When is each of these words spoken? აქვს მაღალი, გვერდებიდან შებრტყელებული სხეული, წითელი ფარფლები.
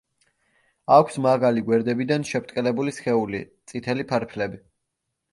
აქვს 0.93 1.17
მაღალი, 1.25 1.61
გვერდებიდან 1.67 2.25
შებრტყელებული 2.29 2.93
სხეული, 2.99 3.41
წითელი 3.73 4.07
ფარფლები. 4.13 4.59